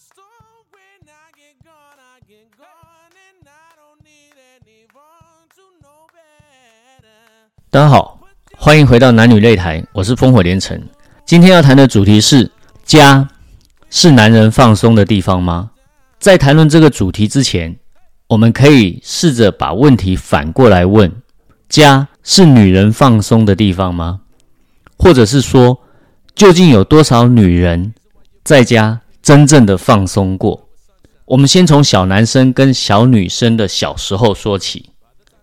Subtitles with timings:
[0.00, 0.22] So
[0.72, 7.50] when I get gone, I get gone, and I don't need anyone to know better.
[7.70, 8.18] 大家好，
[8.56, 10.82] 欢迎回到男女擂台，我是烽火连城。
[11.26, 12.50] 今天要谈的主题是：
[12.82, 13.28] 家
[13.90, 15.72] 是男人放松的地方吗？
[16.18, 17.78] 在谈论这个主题之前，
[18.28, 21.12] 我们可以试着把问题反过来问：
[21.68, 24.22] 家是女人放松的地方吗？
[24.96, 25.82] 或者是说，
[26.34, 27.92] 究竟有多少女人
[28.42, 30.66] 在家真正的放松过？
[31.26, 34.86] 我们先从小男生跟小女生的小时候说起。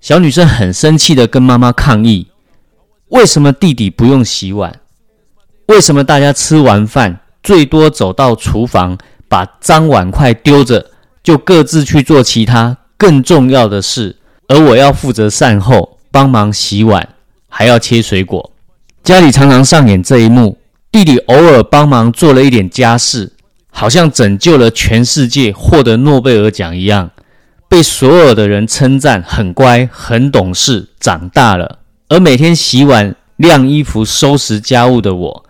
[0.02, 2.28] 小女生很生气的跟妈妈抗议：
[3.08, 4.82] 为什么弟弟不用洗碗？
[5.68, 8.98] 为什么大家吃完饭最多走到厨房，
[9.30, 10.88] 把脏碗筷丢着，
[11.24, 14.18] 就各自去做其他更重要的事，
[14.50, 17.08] 而我要负责善后，帮忙洗碗，
[17.48, 18.52] 还要切水果。
[19.02, 20.58] 家里常常上演这一幕：
[20.92, 23.32] 弟弟偶尔帮忙做了一点家事，
[23.80, 27.12] 好像拯救了全世界，获得诺贝尔奖一样。
[27.70, 31.78] 被所有的人称赞很乖、很懂事、长大了，
[32.10, 35.46] 而每天洗碗、晾衣服、收拾家务的我，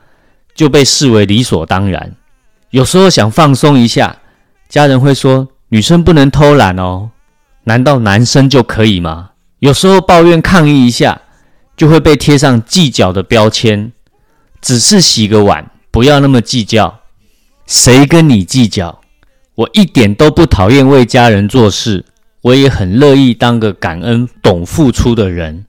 [0.53, 2.15] 就被视为理所当然。
[2.71, 4.17] 有时候想放松一下，
[4.67, 7.11] 家人会说：“女生不能偷懒哦，
[7.63, 9.29] 难道男生就可以吗？”
[9.59, 11.21] 有时候抱怨抗议一下，
[11.77, 13.93] 就会被贴上计较的标签。
[14.59, 16.96] 只是洗个碗，不要那么计较。
[17.67, 19.01] 谁跟你计较？
[19.55, 22.05] 我一点都不讨厌为家人做事，
[22.41, 25.65] 我也很乐意当个感恩、懂付出的人。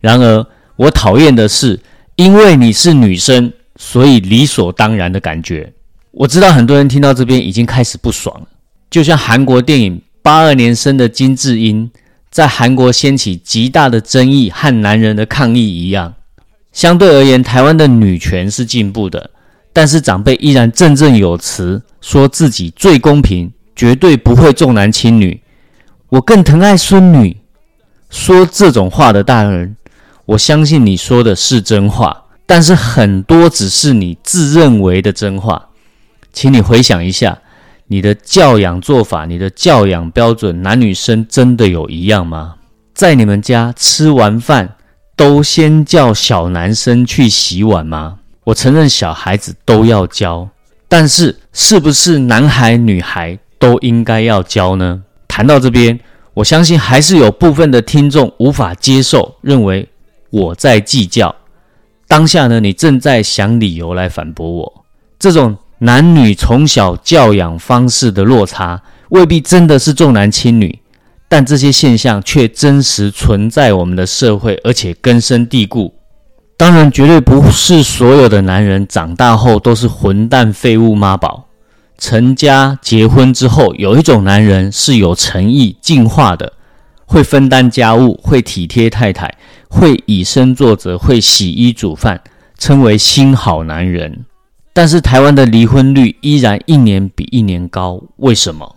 [0.00, 1.78] 然而，我讨厌的是
[2.14, 5.70] 因为你是女生，所以理所当然的感觉。
[6.12, 8.46] 我知道很多人听到这边已经开始不爽了，
[8.88, 11.90] 就像韩国电影八二年生的金智英，
[12.30, 16.14] 在韩国掀起极大的争议和男人的抗议一样。
[16.72, 19.30] 相对而言，台湾的女权是进步的。
[19.76, 25.42] 但是长辈依然振振有词，说自己最公平，绝对不会重男轻女。
[26.08, 27.36] 我更疼爱孙女。
[28.08, 29.76] 说这种话的大人，
[30.24, 35.68] 我相信你说的是真话，但是很多只是你自认为的真话。
[36.32, 37.40] 请你回想一下，
[37.88, 42.54] 你的教养做法，你的教养标准，男女生真的有一样吗？
[42.94, 44.76] 在你们家吃完饭，
[45.14, 48.20] 都先叫小男生去洗碗吗？
[48.46, 50.48] 我承认小孩子都要教，
[50.88, 55.02] 但是是不是男孩女孩都应该要教呢？
[55.26, 55.98] 谈到这边，
[56.32, 59.88] 我相信还是有部分的听众无法接受，认为
[60.30, 61.34] 我在计较。
[62.06, 64.84] 当下呢，你正在想理由来反驳我。
[65.18, 70.78] 这种男女从小教养方式的落差，未必真的是重男轻女，
[71.28, 75.95] 但这些现象却真实存在我们的社会，而且根深蒂固。
[76.58, 81.48] 当然，绝对不是所有的男人长大后都是混蛋废物妈宝。
[81.98, 86.54] 成家结婚之后，有一种男人是有诚意、进化的，
[87.04, 89.34] 会分担家务，会体贴太太，
[89.68, 92.22] 会以身作则，会洗衣煮饭，
[92.58, 94.24] 称为新好男人。
[94.72, 98.76] 但是台湾的离婚率依然一年比一年高，为什么？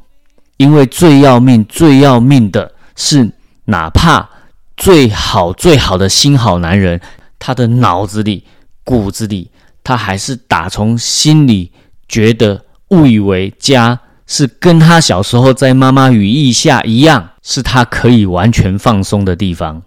[0.58, 3.32] 因为最要命、最要命的是，
[3.66, 4.30] 哪怕
[4.76, 7.00] 最好最好的新好男人。
[7.40, 8.44] 他的脑子里、
[8.84, 9.50] 骨子里，
[9.84, 11.72] 他还是打从心里
[12.08, 19.82] 觉得，误以为家是跟他小时候在妈妈羽翼下一样，是他可以完全放松的地方，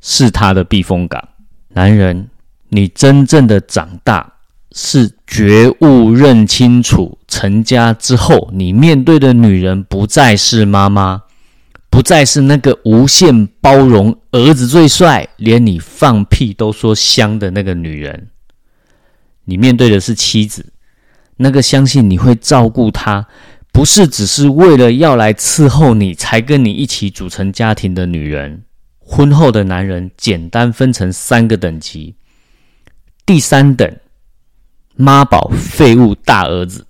[0.00, 1.28] 是他的避风港。
[1.70, 2.30] 男人，
[2.70, 4.34] 你真正的长大，
[4.72, 11.22] 是觉悟、认清楚，成家之后，你面对的女人不再是妈妈。
[11.96, 18.28] 不再是那个无限包容、儿子最帅、连你放屁都说香的那个女人，
[19.46, 20.74] 你面对的是妻子，
[21.38, 23.26] 那个相信你会照顾她，
[23.72, 28.64] 不是只是为了要来伺候你才跟你一起组成家庭的女人。
[28.98, 32.16] 婚后的男人简单分成三个等级：
[33.24, 33.90] 第三等
[34.96, 36.86] 妈宝废物大儿子，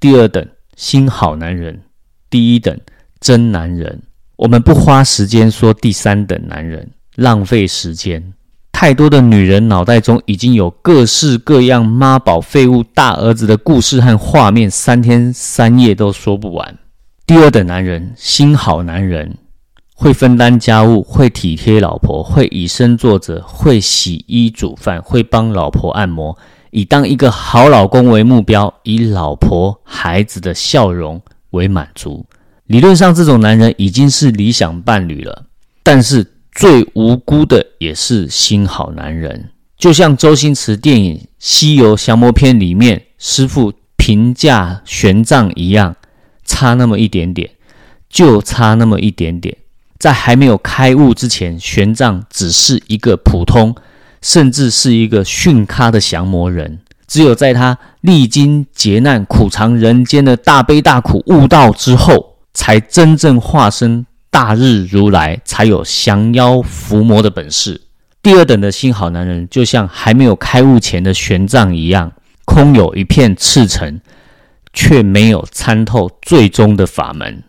[0.00, 1.82] 第二等新好男人，
[2.30, 2.80] 第一等
[3.20, 4.04] 真男人。
[4.38, 8.32] 我们不花时间说第三等男人，浪费时间。
[8.70, 16.78] 太多的女人脑袋中已经有各式各样妈宝废物大儿子的故事和画面，三天三夜都说不完。
[17.26, 19.36] 第二等男人，新好男人，
[19.96, 26.38] 会分担家务，会体贴老婆，会以身作则，会洗衣煮饭，会帮老婆按摩，
[26.70, 31.20] 以当一个好老公为目标，以老婆孩子的笑容
[31.50, 32.24] 为满足。
[32.68, 35.46] 理论上，这种男人已经是理想伴侣了，
[35.82, 39.48] 但是最无辜的也是新好男人。
[39.78, 45.96] 就像周星驰电影《西游降魔篇》里面，师傅评价玄奘一样，
[46.44, 47.48] 差那么一点点，
[48.10, 49.56] 就差那么一点点。
[49.98, 53.74] 在还没有开悟之前，玄奘只是一个普通，
[54.20, 56.80] 甚至是一个逊咖的降魔人。
[57.06, 67.82] 只有在他历经劫难、苦尝人间的大悲大苦、悟道之后，才真正化身大日如来，才有降妖伏魔的本事。
[68.20, 72.10] 第二等的新好男人，就像还没有开悟前的玄奘一样，
[72.44, 74.00] 空有一片赤诚，
[74.72, 77.44] 却没有参透最终的法门。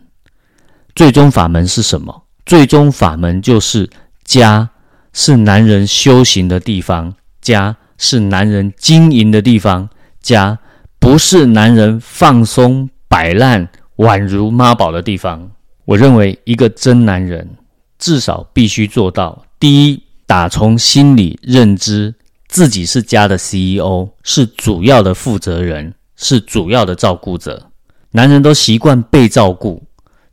[0.94, 2.22] 最终法门是什么？
[2.46, 3.90] 最终法门就是
[4.22, 4.70] 家，
[5.12, 7.14] 是男人修行的地方。
[7.42, 9.88] 家是男人经营的地方，
[10.22, 10.60] 家
[11.00, 13.68] 不是男人放松摆烂、
[14.00, 15.50] 宛如妈宝的地方。
[15.84, 17.48] 我认为，一个真男人
[17.98, 22.14] 至少必须做到：第一，打从心里认知
[22.48, 27.70] 自己是家的 CEO，是主要的负责人，是主要的照顾者。
[28.12, 29.82] 男人都习惯被照顾，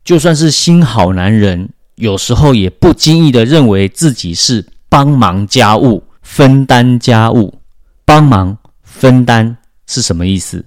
[0.03, 6.03] 就算是新好男人，有时候也不经意的认为自己是帮忙家务。
[6.21, 7.61] 分担家务，
[8.03, 10.65] 帮忙分担是什么意思？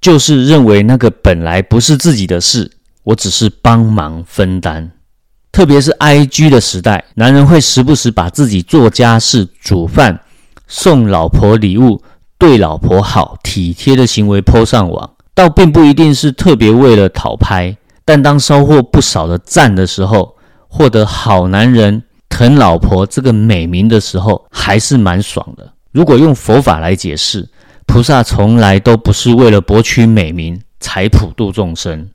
[0.00, 2.70] 就是认为那个本来不是自己的事，
[3.02, 4.92] 我只是帮忙分担。
[5.52, 10.20] 特别是 I G 的时代，男人会时不时把自己做家事、煮饭、
[10.66, 12.02] 送老婆礼物、
[12.38, 17.76] 对老婆好、体贴的行为抛上网，倒并不一定是特别为了讨拍。
[18.04, 20.36] 但当收获不少的赞的时候，
[20.68, 22.02] 获得好男人。
[22.28, 25.72] 疼老婆这个美名的时候，还是蛮爽的。
[25.92, 27.48] 如果用佛法来解释，
[27.86, 32.10] 菩萨从来都不是为了博取美名才普度众生。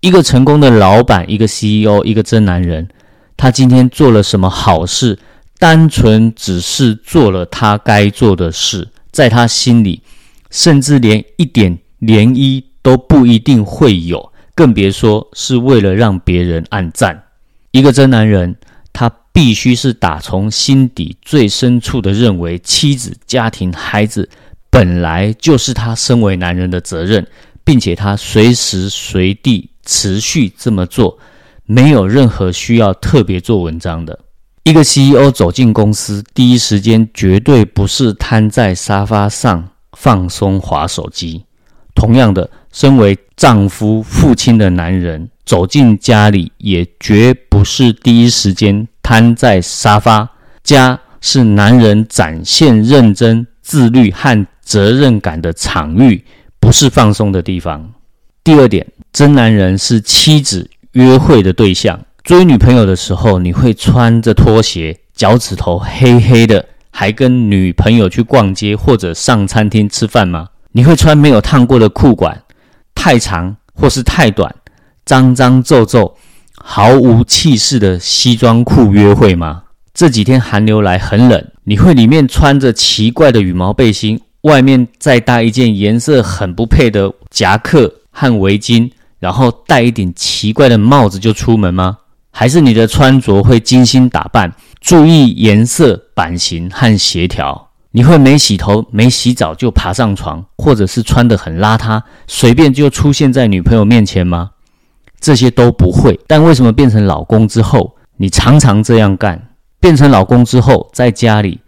[0.00, 2.88] 一个成功的老板，一个 CEO，一个真男人，
[3.36, 5.18] 他今天做了什么好事，
[5.58, 10.02] 单纯只是做了他该做的事，在他心里，
[10.50, 17.24] 甚至连一点涟漪都不一定会有，更别说是为了让别人暗赞。
[17.72, 18.56] 一个真男人。
[18.98, 24.26] 他必须是打从心底最深处的认为，妻子、家庭、孩子
[24.76, 27.26] 本来就是他身为男人的责任，
[27.64, 31.18] 并且他随时随地持续这么做，
[31.64, 34.18] 没有任何需要特别做文章的。
[34.64, 41.46] 一个 CEO 走进公司，第一时间绝对不是瘫在沙发上放松划手机。
[41.94, 48.86] 同样的，身为丈夫、父亲的男人走进家里，也绝不是第一时间。
[49.02, 50.28] 瘫在沙发，
[50.62, 56.24] 家是男人展现认真、自律和责任感的场域，
[56.58, 57.92] 不是放松的地方。
[58.42, 61.98] 第二点，真男人是妻子约会的对象。
[62.24, 70.48] 追女朋友的时候，你会穿着拖鞋，脚趾头黑黑的，还跟女朋友去逛街或者上餐厅吃饭吗？
[70.72, 72.42] 你会穿没有烫过的裤管，
[72.92, 74.52] 太长或是太短，
[75.04, 76.16] 脏脏皱皱。
[76.58, 79.62] 毫无气势的西装裤约会吗？
[79.94, 88.88] 这几天寒流来很冷，你会里面穿着奇怪的羽毛背心，外面再搭一件颜色很不配的夹克和围巾，
[89.18, 91.98] 然后戴一顶奇怪的帽子就出门吗？
[92.30, 97.70] 还是你的穿着会精心打扮，注意颜色、版型和协调？
[97.90, 104.50] 你会没洗头、没洗澡就爬上床，或者是穿得很邋遢，随便就出现在女朋友面前吗？
[105.18, 109.48] 这些都不会，但为什么变成老公之后，你常常这样干？
[109.80, 111.58] 变成老公之后，在家里，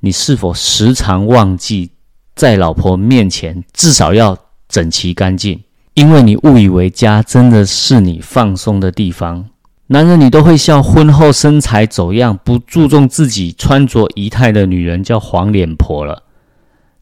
[0.00, 1.92] 你是否时常忘记
[2.36, 4.38] 在老婆面前至少要
[4.68, 5.58] 整齐干净？
[5.94, 9.46] 因为你误以为家真的是你放松的地方。
[9.86, 16.24] 男人，你都会笑婚后身材走样、不注重自己穿着仪态的女人叫黄脸婆了。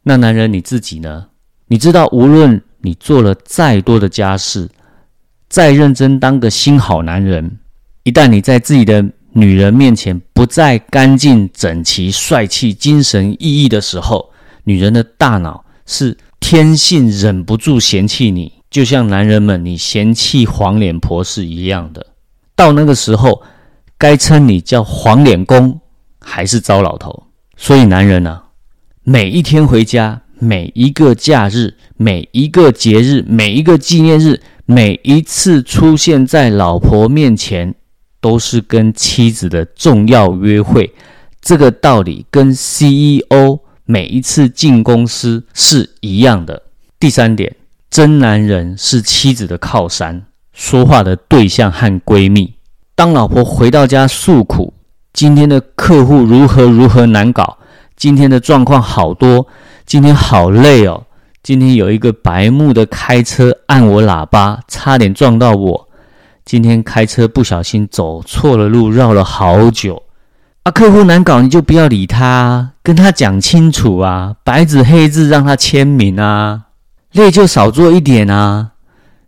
[0.04, 1.26] 那男人你自己呢？
[1.66, 4.68] 你知道，无论你做了再多的家事。
[5.48, 7.58] 再认真当个新好男人，
[8.02, 14.30] 一旦你在自己的女人面前不再干净整齐、帅气、精神奕奕的时候，
[14.64, 22.06] 女人的大脑是天性忍不住嫌弃你，就像男人们你嫌弃黄脸婆是一样的。
[22.56, 23.42] 到那个时候，
[23.96, 25.80] 该称你叫黄脸公
[26.20, 27.24] 还是糟老头？
[27.56, 28.44] 所以男人啊，
[29.02, 34.40] 每一天回家，每一个假日，每一个节日，每一个纪念日。
[34.66, 37.74] 每一次出现在老婆面前，
[38.18, 40.90] 都是跟妻子的重要约会。
[41.42, 46.62] 这个道理跟 CEO 每一次进公司是一样的。
[46.98, 47.54] 第三点，
[47.90, 52.54] 真男人是妻子的靠山，说话的对象和闺蜜。
[52.94, 54.72] 当老婆回到家诉苦，
[55.12, 57.58] 今天的客户如何如何难搞，
[57.96, 59.46] 今天的状况好多，
[59.84, 61.04] 今天好累哦。
[61.42, 65.88] 今天有一个白目的开车按我喇叭，差点撞到我。
[66.46, 70.03] 今天开车不小心走错了路，绕了好久。
[70.64, 76.62] 啊，客户难搞，你就不要理他，跟他讲清楚啊，白纸黑字让他签名啊，
[77.12, 78.70] 累就少做一点啊。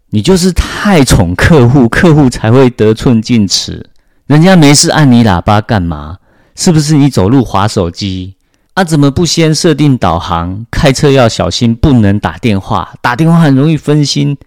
[0.08, 3.90] 你就是太宠客户，客户才会得寸进尺。
[4.26, 6.16] 人家没事按你喇叭干嘛？
[6.54, 8.36] 是不是你走路划手机？
[8.72, 10.64] 啊，怎么不先设定导航？
[10.70, 14.38] 开车要小心，不能打电话，打电话很容易分心。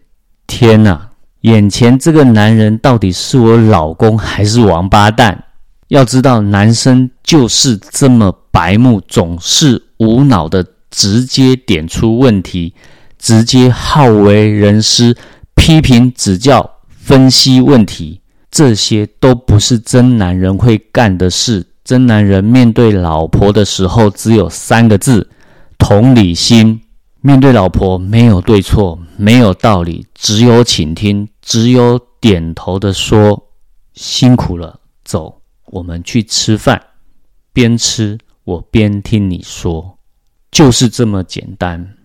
[0.48, 1.10] 天哪，
[1.42, 5.44] 眼前这个男人到底是我老公还是王八蛋？
[5.90, 12.74] 要知道，男生就是这么白目，总是无脑的直接点出问题，
[13.18, 15.16] 直接好为人师，
[15.56, 21.66] 批评指教，分析问题，这些都不是真男人会干的事。
[21.84, 25.28] 真男人面对老婆的时候，只有三个字：
[25.78, 26.82] 同理心。
[27.22, 33.50] 面对老婆，没有对错，没有道理，只有倾听，只有点头的说
[33.94, 35.39] ：“辛苦了，走，
[35.72, 36.82] 我们去吃饭。”
[37.52, 39.98] 边吃我边听你说，
[40.52, 41.96] 就是这么简单。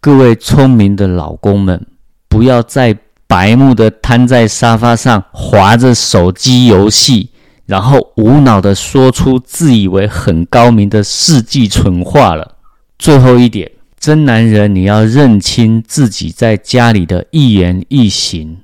[0.00, 1.86] 各位聪明的老公们，
[2.28, 2.96] 不要再
[3.26, 7.30] 白目的瘫在沙发上，划着手机游戏。
[7.64, 12.56] 然后无脑的说出自以为很高明的世纪蠢话了。
[12.98, 18.58] 最后一点，真男人你要认清自己在家里的一言一行，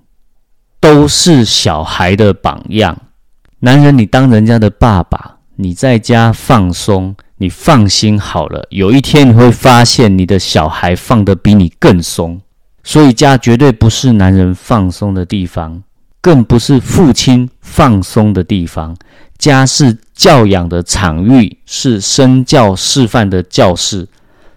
[0.81, 3.01] 都是小孩的榜样。
[3.61, 8.65] 男人，你当人家的爸爸，你在家放松，你放心好了。
[8.71, 12.41] 有一天你会发现，你的小孩放得比你更松。
[12.85, 15.83] 所以家绝对不是男人放松的地方。
[16.21, 18.97] 更不是父亲放松的地方，
[19.39, 24.07] 家是教养的场域，是身教示范的教室。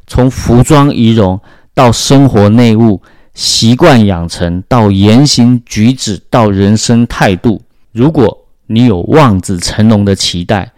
[0.05, 1.39] 从服装仪容
[1.73, 3.01] 到生活内务
[3.33, 7.61] 习惯养成，到言行举止，到人生态度。
[7.91, 8.40] 如果
[8.73, 10.71] 你有望子成龙的期待，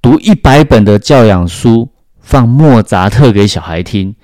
[0.00, 1.88] 读一百本的教养书，
[2.20, 4.14] 放莫扎特给小孩听，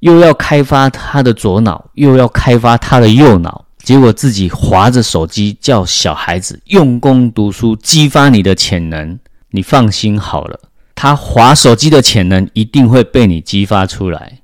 [0.00, 3.64] 又要开发他的左脑，又要开发他的右脑。
[3.78, 9.16] 结果自己划着手机，叫小孩子用功读书，激发你的潜能。
[9.50, 10.58] 你放心好了，
[10.96, 14.40] 他划手机的潜能一定会被你激发出来。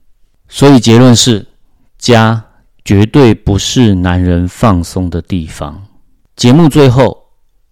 [0.49, 1.49] 所以结论是，
[1.99, 2.45] 家
[2.85, 5.83] 绝对不是男人放松的地方。
[6.37, 7.22] 节目最后，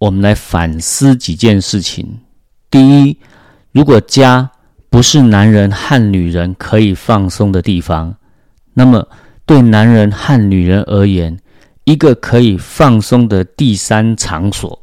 [0.01, 2.21] 我们来反思几件事情。
[2.71, 3.15] 第一，
[3.71, 4.49] 如果家
[4.89, 8.15] 不是男人和女人可以放松的地方，
[8.73, 9.07] 那么
[9.45, 11.37] 对男人和女人而言，
[11.83, 14.81] 一个可以放松的第三场所，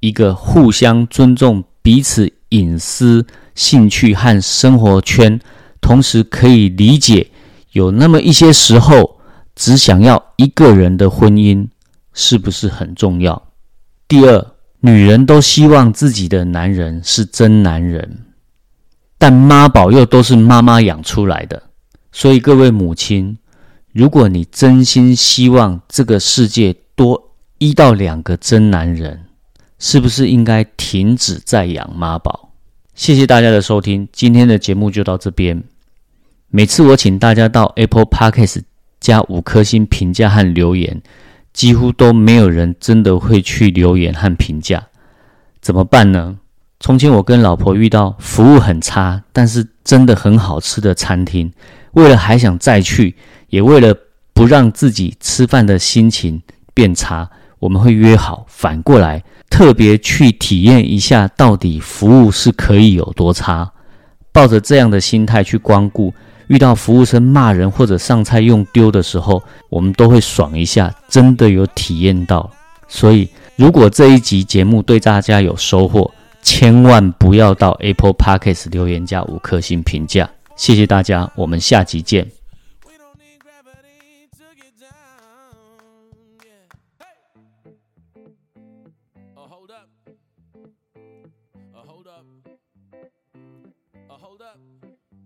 [0.00, 5.38] 一个互相尊重彼此隐私、兴趣和生活圈，
[5.80, 7.30] 同时可以理解
[7.70, 9.20] 有那么一些时候
[9.54, 11.68] 只想要一个人的婚姻，
[12.12, 13.40] 是不是很重要？
[14.12, 14.46] 第二，
[14.80, 18.26] 女人都希望自己的男人是真男人，
[19.16, 21.62] 但妈宝又都是妈妈养出来的，
[22.12, 23.38] 所以各位母亲。
[23.92, 29.24] 如果你真心希望这个世界多一到两个真男人，
[29.78, 32.50] 是不是应该停止再养妈宝？
[32.94, 35.64] 谢谢大家的收听，今天的节目就到这边。
[36.50, 38.60] 每次我请大家到 Apple Podcast
[39.00, 41.00] 加五颗星评价和留言，
[41.52, 44.86] 几乎都没有人真的会去留言和评价，
[45.60, 46.38] 怎么办呢？
[46.80, 51.52] 从前我跟老婆遇到服务很差，但是真的很好吃的餐厅，
[51.92, 53.14] 为了还想再去。
[53.50, 53.94] 也为了
[54.32, 56.40] 不让自己吃饭的心情
[56.72, 57.28] 变差，
[57.58, 63.70] 我们会约好反过来特别去体验一下，到底服务是可以有多差。
[64.32, 66.14] 抱着这样的心态去光顾，
[66.52, 72.50] 遇到服务生骂人或者上菜用丢的时候，我们都会爽一下，真的有体验到。
[72.88, 80.28] 所以，如果这一集节目对大家有收获，千万不要到 Apple Podcast 留言加五颗星评价。
[80.54, 82.41] 谢谢大家，我们下集见。